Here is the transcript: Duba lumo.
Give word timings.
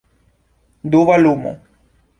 Duba 0.91 1.15
lumo. 1.17 1.53